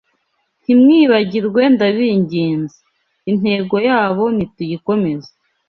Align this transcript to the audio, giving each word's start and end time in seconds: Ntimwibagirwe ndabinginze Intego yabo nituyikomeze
Ntimwibagirwe 0.63 1.61
ndabinginze 1.73 2.77
Intego 3.31 3.75
yabo 3.87 4.23
nituyikomeze 4.35 5.29